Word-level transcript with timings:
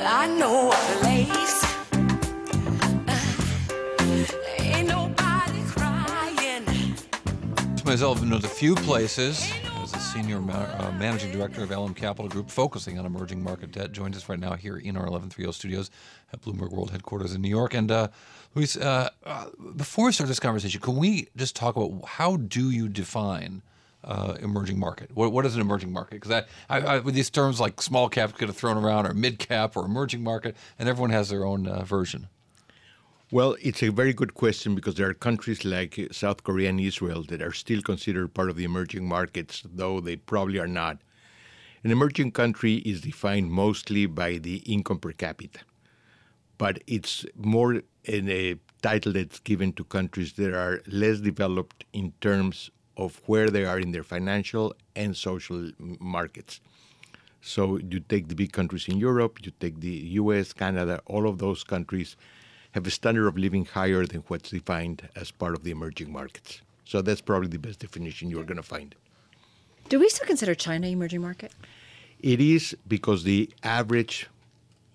I 0.00 0.26
know 0.26 0.70
a 0.70 0.74
place. 1.00 1.62
Nobody 4.86 5.62
crying. 5.66 6.94
myself 7.84 8.22
knows 8.22 8.44
a 8.44 8.48
few 8.48 8.74
places 8.74 9.50
as 9.82 9.94
a 9.94 9.98
senior 9.98 10.40
ma- 10.40 10.52
uh, 10.52 10.92
managing 10.98 11.32
director 11.32 11.62
of 11.62 11.70
LM 11.70 11.94
Capital 11.94 12.28
Group, 12.28 12.50
focusing 12.50 12.98
on 12.98 13.06
emerging 13.06 13.42
market 13.42 13.72
debt. 13.72 13.92
Joins 13.92 14.16
us 14.16 14.28
right 14.28 14.38
now 14.38 14.54
here 14.54 14.76
in 14.76 14.96
our 14.96 15.04
1130 15.04 15.52
studios 15.52 15.90
at 16.32 16.40
Bloomberg 16.42 16.70
World 16.70 16.90
headquarters 16.90 17.34
in 17.34 17.42
New 17.42 17.48
York. 17.48 17.74
And 17.74 17.90
uh, 17.90 18.08
Luis, 18.54 18.76
uh, 18.76 19.10
uh, 19.24 19.46
before 19.76 20.06
we 20.06 20.12
start 20.12 20.28
this 20.28 20.40
conversation, 20.40 20.80
can 20.80 20.96
we 20.96 21.28
just 21.36 21.56
talk 21.56 21.76
about 21.76 22.04
how 22.06 22.36
do 22.36 22.70
you 22.70 22.88
define 22.88 23.62
uh, 24.04 24.34
emerging 24.40 24.78
market? 24.78 25.10
What, 25.14 25.32
what 25.32 25.44
is 25.46 25.54
an 25.54 25.60
emerging 25.60 25.92
market? 25.92 26.20
Because 26.20 26.44
I, 26.68 26.78
I, 26.78 26.80
I, 26.80 26.98
with 27.00 27.14
these 27.14 27.30
terms 27.30 27.60
like 27.60 27.82
small 27.82 28.08
cap 28.08 28.36
get 28.38 28.52
thrown 28.54 28.76
around, 28.76 29.06
or 29.06 29.14
mid 29.14 29.38
cap, 29.38 29.76
or 29.76 29.84
emerging 29.84 30.22
market, 30.22 30.56
and 30.78 30.88
everyone 30.88 31.10
has 31.10 31.28
their 31.28 31.44
own 31.44 31.66
uh, 31.66 31.84
version. 31.84 32.28
Well, 33.30 33.56
it's 33.60 33.82
a 33.82 33.90
very 33.90 34.14
good 34.14 34.32
question 34.32 34.74
because 34.74 34.94
there 34.94 35.06
are 35.06 35.12
countries 35.12 35.62
like 35.62 35.98
South 36.12 36.44
Korea 36.44 36.70
and 36.70 36.80
Israel 36.80 37.24
that 37.24 37.42
are 37.42 37.52
still 37.52 37.82
considered 37.82 38.32
part 38.32 38.48
of 38.48 38.56
the 38.56 38.64
emerging 38.64 39.06
markets, 39.06 39.62
though 39.66 40.00
they 40.00 40.16
probably 40.16 40.58
are 40.58 40.66
not. 40.66 40.98
An 41.84 41.90
emerging 41.90 42.32
country 42.32 42.76
is 42.76 43.02
defined 43.02 43.52
mostly 43.52 44.06
by 44.06 44.38
the 44.38 44.56
income 44.58 44.98
per 44.98 45.12
capita, 45.12 45.60
but 46.56 46.82
it's 46.86 47.26
more 47.36 47.82
in 48.04 48.30
a 48.30 48.56
title 48.80 49.12
that's 49.12 49.40
given 49.40 49.74
to 49.74 49.84
countries 49.84 50.32
that 50.34 50.54
are 50.54 50.80
less 50.86 51.20
developed 51.20 51.84
in 51.92 52.14
terms 52.22 52.70
of 52.98 53.22
where 53.26 53.48
they 53.48 53.64
are 53.64 53.78
in 53.78 53.92
their 53.92 54.02
financial 54.02 54.74
and 54.94 55.16
social 55.16 55.70
markets. 56.00 56.60
So 57.40 57.78
you 57.78 58.00
take 58.00 58.28
the 58.28 58.34
big 58.34 58.52
countries 58.52 58.88
in 58.88 58.98
Europe, 58.98 59.38
you 59.42 59.52
take 59.60 59.80
the 59.80 59.96
US, 60.20 60.52
Canada, 60.52 61.00
all 61.06 61.26
of 61.28 61.38
those 61.38 61.62
countries 61.64 62.16
have 62.72 62.86
a 62.86 62.90
standard 62.90 63.26
of 63.26 63.38
living 63.38 63.64
higher 63.64 64.04
than 64.04 64.22
what's 64.26 64.50
defined 64.50 65.08
as 65.16 65.30
part 65.30 65.54
of 65.54 65.62
the 65.62 65.70
emerging 65.70 66.12
markets. 66.12 66.60
So 66.84 67.00
that's 67.00 67.20
probably 67.20 67.48
the 67.48 67.58
best 67.58 67.78
definition 67.78 68.28
you're 68.28 68.44
going 68.44 68.56
to 68.56 68.62
find. 68.62 68.94
Do 69.88 70.00
we 70.00 70.08
still 70.08 70.26
consider 70.26 70.54
China 70.54 70.88
emerging 70.88 71.22
market? 71.22 71.52
It 72.20 72.40
is 72.40 72.76
because 72.86 73.22
the 73.22 73.48
average 73.62 74.26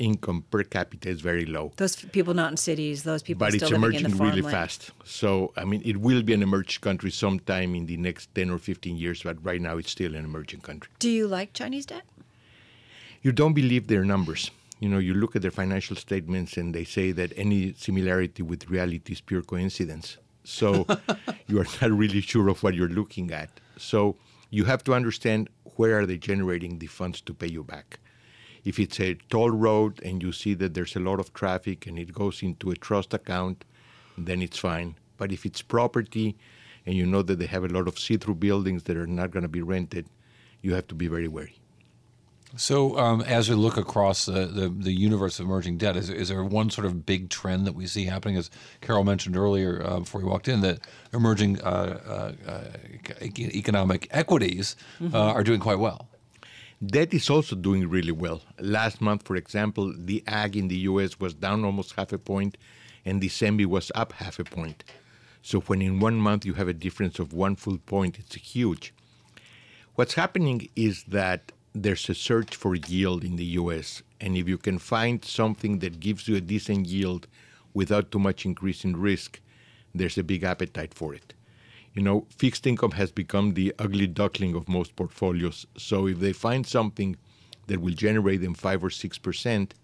income 0.00 0.44
per 0.50 0.64
capita 0.64 1.08
is 1.08 1.20
very 1.20 1.46
low. 1.46 1.72
Those 1.76 1.96
people 1.96 2.34
not 2.34 2.50
in 2.50 2.56
cities, 2.56 3.04
those 3.04 3.22
people 3.22 3.40
but 3.40 3.52
still 3.52 3.68
it's 3.68 3.76
emerging 3.76 4.06
in 4.06 4.16
the 4.16 4.24
really 4.24 4.42
fast. 4.42 4.90
So, 5.04 5.52
I 5.56 5.64
mean, 5.64 5.82
it 5.84 5.98
will 5.98 6.22
be 6.22 6.32
an 6.32 6.42
emerging 6.42 6.80
country 6.80 7.10
sometime 7.10 7.74
in 7.74 7.86
the 7.86 7.96
next 7.96 8.34
10 8.34 8.50
or 8.50 8.58
15 8.58 8.96
years, 8.96 9.22
but 9.22 9.36
right 9.44 9.60
now 9.60 9.76
it's 9.76 9.90
still 9.90 10.14
an 10.14 10.24
emerging 10.24 10.60
country. 10.60 10.90
Do 10.98 11.10
you 11.10 11.28
like 11.28 11.52
Chinese 11.52 11.86
debt? 11.86 12.04
You 13.22 13.32
don't 13.32 13.52
believe 13.52 13.86
their 13.86 14.04
numbers. 14.04 14.50
You 14.80 14.88
know, 14.88 14.98
you 14.98 15.12
look 15.12 15.36
at 15.36 15.42
their 15.42 15.50
financial 15.50 15.94
statements 15.94 16.56
and 16.56 16.74
they 16.74 16.84
say 16.84 17.12
that 17.12 17.34
any 17.36 17.74
similarity 17.74 18.42
with 18.42 18.70
reality 18.70 19.12
is 19.12 19.20
pure 19.20 19.42
coincidence. 19.42 20.16
So 20.42 20.86
you 21.46 21.60
are 21.60 21.66
not 21.82 21.90
really 21.90 22.22
sure 22.22 22.48
of 22.48 22.62
what 22.62 22.74
you're 22.74 22.88
looking 22.88 23.30
at. 23.30 23.50
So 23.76 24.16
you 24.48 24.64
have 24.64 24.82
to 24.84 24.94
understand 24.94 25.50
where 25.76 25.98
are 25.98 26.06
they 26.06 26.16
generating 26.16 26.78
the 26.78 26.86
funds 26.86 27.20
to 27.22 27.34
pay 27.34 27.48
you 27.48 27.62
back. 27.62 27.98
If 28.64 28.78
it's 28.78 29.00
a 29.00 29.14
toll 29.28 29.50
road 29.50 30.00
and 30.02 30.22
you 30.22 30.32
see 30.32 30.54
that 30.54 30.74
there's 30.74 30.96
a 30.96 31.00
lot 31.00 31.20
of 31.20 31.32
traffic 31.32 31.86
and 31.86 31.98
it 31.98 32.12
goes 32.12 32.42
into 32.42 32.70
a 32.70 32.76
trust 32.76 33.14
account, 33.14 33.64
then 34.18 34.42
it's 34.42 34.58
fine. 34.58 34.96
But 35.16 35.32
if 35.32 35.46
it's 35.46 35.62
property 35.62 36.36
and 36.86 36.94
you 36.94 37.06
know 37.06 37.22
that 37.22 37.38
they 37.38 37.46
have 37.46 37.64
a 37.64 37.68
lot 37.68 37.88
of 37.88 37.98
see-through 37.98 38.36
buildings 38.36 38.84
that 38.84 38.96
are 38.96 39.06
not 39.06 39.30
going 39.30 39.42
to 39.42 39.48
be 39.48 39.62
rented, 39.62 40.06
you 40.62 40.74
have 40.74 40.86
to 40.88 40.94
be 40.94 41.08
very 41.08 41.28
wary. 41.28 41.60
So, 42.56 42.98
um, 42.98 43.20
as 43.20 43.48
we 43.48 43.54
look 43.54 43.76
across 43.76 44.26
the, 44.26 44.46
the, 44.46 44.68
the, 44.68 44.92
universe 44.92 45.38
of 45.38 45.46
emerging 45.46 45.78
debt, 45.78 45.94
is, 45.94 46.10
is 46.10 46.30
there 46.30 46.42
one 46.42 46.68
sort 46.68 46.84
of 46.84 47.06
big 47.06 47.30
trend 47.30 47.64
that 47.66 47.74
we 47.74 47.86
see 47.86 48.06
happening? 48.06 48.36
As 48.36 48.50
Carol 48.80 49.04
mentioned 49.04 49.36
earlier 49.36 49.80
uh, 49.86 50.00
before 50.00 50.20
we 50.20 50.26
walked 50.26 50.48
in, 50.48 50.60
that 50.62 50.80
emerging 51.12 51.60
uh, 51.60 52.34
uh, 52.48 52.64
economic 53.38 54.08
equities 54.10 54.74
Mm-hmm. 55.00 55.14
are 55.14 55.44
doing 55.44 55.60
quite 55.60 55.78
well. 55.78 56.09
Debt 56.84 57.12
is 57.12 57.28
also 57.28 57.54
doing 57.54 57.90
really 57.90 58.10
well. 58.10 58.40
Last 58.58 59.02
month, 59.02 59.26
for 59.26 59.36
example, 59.36 59.92
the 59.94 60.24
ag 60.26 60.56
in 60.56 60.68
the 60.68 60.78
U.S. 60.78 61.20
was 61.20 61.34
down 61.34 61.62
almost 61.62 61.92
half 61.92 62.10
a 62.10 62.16
point, 62.16 62.56
and 63.04 63.20
the 63.20 63.28
CEMBI 63.28 63.66
was 63.66 63.92
up 63.94 64.14
half 64.14 64.38
a 64.38 64.44
point. 64.44 64.82
So 65.42 65.60
when 65.60 65.82
in 65.82 66.00
one 66.00 66.16
month 66.16 66.46
you 66.46 66.54
have 66.54 66.68
a 66.68 66.72
difference 66.72 67.18
of 67.18 67.34
one 67.34 67.56
full 67.56 67.76
point, 67.76 68.18
it's 68.18 68.34
huge. 68.34 68.94
What's 69.96 70.14
happening 70.14 70.70
is 70.74 71.04
that 71.04 71.52
there's 71.74 72.08
a 72.08 72.14
search 72.14 72.56
for 72.56 72.74
yield 72.74 73.24
in 73.24 73.36
the 73.36 73.44
US. 73.60 74.02
And 74.18 74.34
if 74.34 74.48
you 74.48 74.56
can 74.56 74.78
find 74.78 75.22
something 75.22 75.80
that 75.80 76.00
gives 76.00 76.28
you 76.28 76.36
a 76.36 76.40
decent 76.40 76.86
yield 76.86 77.26
without 77.74 78.10
too 78.10 78.18
much 78.18 78.46
increase 78.46 78.84
in 78.84 78.96
risk, 78.96 79.40
there's 79.94 80.16
a 80.16 80.24
big 80.24 80.44
appetite 80.44 80.94
for 80.94 81.12
it. 81.12 81.34
You 81.94 82.02
know, 82.02 82.26
fixed 82.36 82.66
income 82.66 82.92
has 82.92 83.10
become 83.10 83.54
the 83.54 83.74
ugly 83.78 84.06
duckling 84.06 84.54
of 84.54 84.68
most 84.68 84.94
portfolios. 84.94 85.66
So 85.76 86.06
if 86.06 86.20
they 86.20 86.32
find 86.32 86.66
something 86.66 87.16
that 87.66 87.80
will 87.80 87.94
generate 87.94 88.40
them 88.42 88.54
five 88.54 88.84
or 88.84 88.90
six 88.90 89.18
percent, 89.18 89.74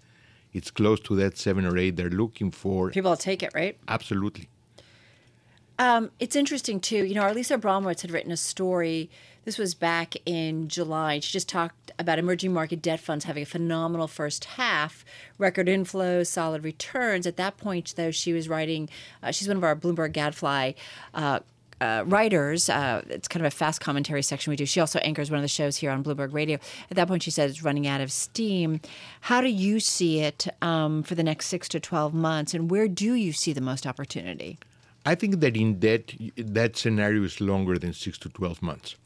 it's 0.53 0.71
close 0.71 1.01
to 1.01 1.17
that 1.17 1.37
seven 1.37 1.67
or 1.67 1.77
eight 1.77 1.97
they're 1.97 2.09
looking 2.09 2.51
for. 2.51 2.91
People 2.91 3.11
will 3.11 3.17
take 3.17 3.43
it, 3.43 3.51
right? 3.55 3.77
Absolutely. 3.89 4.49
Um, 5.79 6.11
it's 6.19 6.37
interesting 6.37 6.81
too. 6.81 7.05
You 7.05 7.15
know, 7.15 7.23
our 7.23 7.35
Lisa 7.35 7.59
Abramowicz 7.59 8.03
had 8.03 8.11
written 8.11 8.33
a 8.33 8.37
story. 8.37 9.11
This 9.45 9.59
was 9.59 9.75
back 9.75 10.15
in 10.25 10.69
July. 10.69 11.21
She 11.21 11.33
just 11.33 11.49
talked 11.49 11.93
about 11.99 12.19
emerging 12.19 12.53
market 12.53 12.81
debt 12.81 12.99
funds 12.99 13.27
having 13.27 13.43
a 13.43 13.47
phenomenal 13.47 14.09
first 14.09 14.45
half, 14.45 15.05
record 15.39 15.67
inflows, 15.67 16.29
solid 16.29 16.65
returns. 16.65 17.27
At 17.27 17.37
that 17.37 17.57
point, 17.57 17.95
though, 17.97 18.11
she 18.11 18.33
was 18.33 18.49
writing. 18.49 18.89
Uh, 19.23 19.31
she's 19.33 19.49
one 19.49 19.57
of 19.59 19.65
our 19.65 19.77
Bloomberg 19.77 20.13
Gadfly. 20.13 20.73
Uh, 21.13 21.41
uh, 21.81 22.05
writers. 22.07 22.69
Uh, 22.69 23.03
it's 23.09 23.29
kind 23.29 23.45
of 23.45 23.53
a 23.53 23.55
fast 23.55 23.81
commentary 23.81 24.23
section 24.23 24.51
we 24.51 24.57
do. 24.57 24.67
She 24.67 24.81
also 24.81 24.99
anchors 25.01 25.31
one 25.31 25.39
of 25.39 25.43
the 25.43 25.49
shows 25.49 25.77
here 25.77 25.91
on 25.91 26.03
Bloomberg 26.03 26.33
Radio. 26.33 26.59
At 26.91 26.97
that 26.97 27.09
point, 27.09 27.23
she 27.23 27.31
said 27.31 27.51
it's 27.51 27.63
running 27.63 27.87
out 27.87 28.01
of 28.01 28.11
steam. 28.13 28.81
How 29.23 29.41
do 29.41 29.49
you 29.49 29.81
see 29.81 30.21
it 30.21 30.47
um, 30.63 31.03
for 31.03 31.15
the 31.15 31.23
next 31.23 31.47
six 31.47 31.69
to 31.71 31.81
12 31.81 32.15
months, 32.15 32.55
and 32.55 32.71
where 32.71 32.89
do 32.89 33.15
you 33.15 33.33
see 33.33 33.53
the 33.53 33.61
most 33.61 33.87
opportunity? 33.87 34.59
I 35.05 35.15
think 35.15 35.41
that 35.41 35.57
in 35.57 35.79
debt, 35.79 36.15
that 36.37 36.77
scenario 36.77 37.23
is 37.23 37.41
longer 37.41 37.79
than 37.79 37.93
six 37.93 38.19
to 38.19 38.29
12 38.29 38.61
months. 38.61 38.97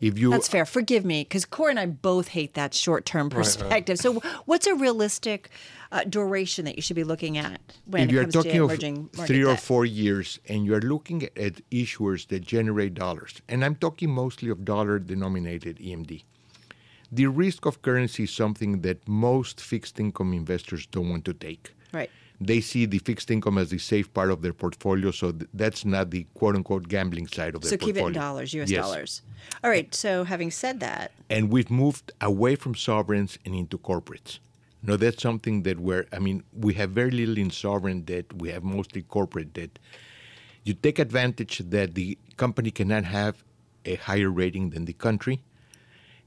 If 0.00 0.18
you 0.18 0.30
That's 0.30 0.48
fair. 0.48 0.64
Forgive 0.64 1.04
me, 1.04 1.22
because 1.22 1.44
Cory 1.44 1.72
and 1.72 1.78
I 1.78 1.86
both 1.86 2.28
hate 2.28 2.54
that 2.54 2.72
short-term 2.72 3.28
perspective. 3.28 3.70
Right, 3.70 3.88
right. 3.88 4.22
So, 4.22 4.40
what's 4.46 4.66
a 4.66 4.74
realistic 4.74 5.50
uh, 5.92 6.04
duration 6.04 6.64
that 6.64 6.76
you 6.76 6.82
should 6.82 6.96
be 6.96 7.04
looking 7.04 7.36
at 7.36 7.60
when 7.84 8.04
if 8.04 8.08
it 8.08 8.12
you're 8.12 8.22
comes 8.22 8.34
talking 8.34 8.52
to 8.52 8.64
of 8.64 8.70
emerging 8.70 9.10
market 9.14 9.26
three 9.26 9.44
or 9.44 9.54
debt? 9.54 9.60
four 9.60 9.84
years, 9.84 10.38
and 10.48 10.64
you're 10.64 10.80
looking 10.80 11.24
at 11.36 11.60
issuers 11.70 12.26
that 12.28 12.40
generate 12.40 12.94
dollars, 12.94 13.42
and 13.48 13.62
I'm 13.62 13.74
talking 13.74 14.10
mostly 14.10 14.48
of 14.48 14.64
dollar-denominated 14.64 15.76
EMD. 15.78 16.24
The 17.12 17.26
risk 17.26 17.66
of 17.66 17.82
currency 17.82 18.24
is 18.24 18.30
something 18.30 18.80
that 18.82 19.06
most 19.06 19.60
fixed 19.60 20.00
income 20.00 20.32
investors 20.32 20.86
don't 20.86 21.10
want 21.10 21.24
to 21.26 21.34
take. 21.34 21.74
Right. 21.92 22.10
They 22.42 22.60
see 22.62 22.86
the 22.86 22.98
fixed 22.98 23.30
income 23.30 23.58
as 23.58 23.68
the 23.68 23.78
safe 23.78 24.12
part 24.14 24.30
of 24.30 24.40
their 24.40 24.54
portfolio, 24.54 25.10
so 25.10 25.30
th- 25.32 25.50
that's 25.52 25.84
not 25.84 26.10
the 26.10 26.26
quote 26.34 26.56
unquote 26.56 26.88
gambling 26.88 27.26
side 27.26 27.54
of 27.54 27.60
their 27.60 27.68
So 27.70 27.76
portfolio. 27.76 27.94
keep 27.94 28.02
it 28.04 28.06
in 28.06 28.12
dollars, 28.14 28.54
U.S. 28.54 28.70
Yes. 28.70 28.82
dollars. 28.84 29.22
All 29.62 29.68
right. 29.70 29.94
So 29.94 30.24
having 30.24 30.50
said 30.50 30.80
that, 30.80 31.12
and 31.28 31.50
we've 31.50 31.70
moved 31.70 32.12
away 32.20 32.56
from 32.56 32.74
sovereigns 32.74 33.38
and 33.44 33.54
into 33.54 33.76
corporates. 33.76 34.38
No, 34.82 34.96
that's 34.96 35.22
something 35.22 35.64
that 35.64 35.78
we're, 35.78 36.06
I 36.10 36.18
mean, 36.18 36.42
we 36.58 36.72
have 36.74 36.92
very 36.92 37.10
little 37.10 37.36
in 37.36 37.50
sovereign 37.50 38.00
debt. 38.00 38.32
We 38.32 38.48
have 38.48 38.64
mostly 38.64 39.02
corporate 39.02 39.52
debt. 39.52 39.78
You 40.64 40.72
take 40.72 40.98
advantage 40.98 41.58
that 41.58 41.94
the 41.94 42.16
company 42.38 42.70
cannot 42.70 43.04
have 43.04 43.44
a 43.84 43.96
higher 43.96 44.30
rating 44.30 44.70
than 44.70 44.86
the 44.86 44.94
country. 44.94 45.42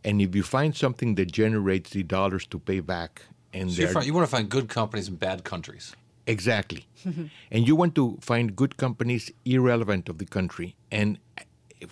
And 0.03 0.21
if 0.21 0.35
you 0.35 0.43
find 0.43 0.75
something 0.75 1.15
that 1.15 1.31
generates 1.31 1.89
the 1.89 2.03
dollars 2.03 2.45
to 2.47 2.59
pay 2.59 2.79
back, 2.81 3.23
and 3.53 3.71
So 3.71 3.81
you, 3.81 3.87
find, 3.87 4.05
you 4.05 4.13
want 4.13 4.27
to 4.27 4.31
find 4.31 4.47
good 4.49 4.69
companies 4.69 5.07
in 5.07 5.15
bad 5.15 5.43
countries. 5.43 5.95
Exactly. 6.27 6.85
and 7.51 7.67
you 7.67 7.75
want 7.75 7.95
to 7.95 8.17
find 8.21 8.55
good 8.55 8.77
companies 8.77 9.31
irrelevant 9.45 10.09
of 10.09 10.17
the 10.17 10.25
country. 10.25 10.75
And 10.91 11.19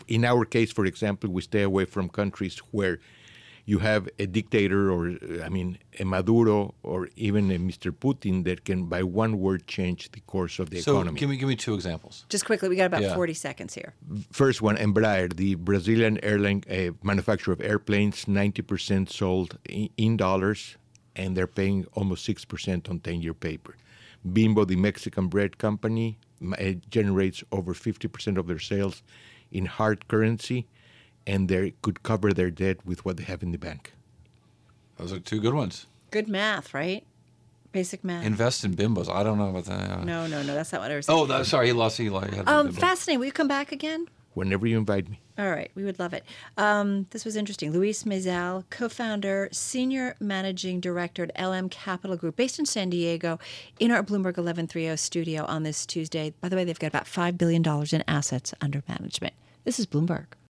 in 0.07 0.24
our 0.25 0.45
case, 0.45 0.72
for 0.72 0.86
example, 0.86 1.30
we 1.30 1.42
stay 1.42 1.63
away 1.63 1.86
from 1.86 2.07
countries 2.10 2.57
where 2.72 3.00
you 3.66 3.78
have 3.80 4.10
a 4.18 4.25
dictator 4.25 4.92
or, 4.92 5.18
I 5.44 5.50
mean, 5.50 5.78
a 6.00 6.04
Maduro 6.06 6.74
or 6.81 7.10
even 7.16 7.51
a 7.51 7.60
Mr. 7.60 7.92
Putin 7.92 8.44
that 8.45 8.66
can, 8.66 8.86
by 8.86 9.04
one 9.04 9.38
word, 9.39 9.68
change 9.68 10.12
the 10.13 10.19
course 10.22 10.57
of 10.60 10.72
the 10.72 10.81
So 10.81 10.94
economy. 10.94 11.19
give 11.19 11.30
me 11.30 11.38
give 11.38 11.48
me 11.48 11.56
two 11.56 11.75
examples. 11.75 12.25
just 12.30 12.45
quickly, 12.45 12.69
we 12.69 12.75
got 12.75 12.86
about 12.88 13.04
Yeah. 13.04 13.13
40 13.13 13.33
seconds 13.36 13.74
here. 13.75 13.94
First 14.31 14.62
one, 14.63 14.78
Embraer, 14.78 15.31
the 15.36 15.56
Brazilian 15.56 16.18
airline 16.24 16.63
uh, 16.69 16.92
manufacturer 17.04 17.54
of 17.54 17.62
airplanes, 17.62 18.25
90% 18.25 19.10
sold 19.10 19.57
in, 19.69 19.89
in 19.98 20.18
dollars, 20.18 20.78
and 21.16 21.36
they're 21.38 21.48
paying 21.62 21.86
almost 21.94 22.28
6% 22.28 22.89
on 22.89 23.00
10 23.00 23.22
year 23.22 23.33
paper. 23.36 23.75
Bimbo, 24.25 24.65
the 24.65 24.75
Mexican 24.75 25.27
bread 25.27 25.57
company, 25.57 26.18
m- 26.41 26.53
uh, 26.59 26.73
generates 26.89 27.44
over 27.51 27.73
50% 27.73 28.38
of 28.38 28.47
their 28.47 28.59
sales 28.59 29.01
in 29.51 29.65
hard 29.65 30.07
currency, 30.07 30.68
and 31.27 31.47
they 31.50 31.73
could 31.81 32.03
cover 32.03 32.33
their 32.33 32.51
debt 32.51 32.85
with 32.85 33.03
what 33.06 33.18
they 33.18 33.23
have 33.23 33.44
in 33.44 33.51
the 33.51 33.57
bank. 33.57 33.94
Those 34.97 35.12
are 35.13 35.19
two 35.19 35.39
good 35.41 35.53
ones. 35.53 35.88
Good 36.12 36.27
math, 36.27 36.73
right? 36.73 37.03
Basic 37.71 38.03
math. 38.03 38.25
Invest 38.25 38.65
in 38.65 38.75
bimbos. 38.75 39.09
I 39.09 39.23
don't 39.23 39.38
know 39.38 39.50
about 39.50 39.65
that. 39.65 40.03
no, 40.03 40.27
no, 40.27 40.44
no. 40.44 40.53
That's 40.53 40.71
not 40.73 40.81
what 40.81 40.91
I 40.91 40.95
was 40.97 41.06
saying. 41.06 41.18
Oh, 41.19 41.25
that, 41.25 41.45
sorry, 41.45 41.68
he 41.68 41.73
lost 41.73 42.00
Eli. 42.00 42.29
He 42.29 42.35
had 42.35 42.45
the 42.45 42.51
um, 42.51 42.71
fascinating. 42.73 43.19
Will 43.19 43.27
you 43.27 43.31
come 43.31 43.47
back 43.47 43.71
again? 43.71 44.07
Whenever 44.33 44.66
you 44.66 44.78
invite 44.78 45.10
me. 45.10 45.19
All 45.38 45.50
right, 45.50 45.72
we 45.75 45.83
would 45.83 46.00
love 46.00 46.13
it. 46.13 46.24
Um, 46.57 47.07
this 47.10 47.25
was 47.25 47.36
interesting. 47.36 47.72
Luis 47.72 48.04
Maizel, 48.04 48.63
co 48.69 48.88
founder, 48.88 49.50
senior 49.51 50.16
managing 50.19 50.80
director 50.80 51.28
at 51.36 51.50
LM 51.50 51.68
Capital 51.69 52.16
Group, 52.16 52.36
based 52.36 52.60
in 52.60 52.66
San 52.66 52.89
Diego, 52.89 53.39
in 53.80 53.92
our 53.92 54.04
Bloomberg 54.04 54.38
1130 54.38 54.95
studio 54.98 55.45
on 55.45 55.63
this 55.63 55.86
Tuesday. 55.86 56.33
By 56.42 56.50
the 56.50 56.56
way, 56.56 56.63
they've 56.63 56.80
got 56.80 56.88
about 56.88 57.06
$5 57.06 57.38
billion 57.38 57.63
in 57.92 58.04
assets 58.07 58.54
under 58.62 58.83
management. 58.88 59.33
This 59.63 59.80
is 59.80 59.86
Bloomberg. 59.86 60.28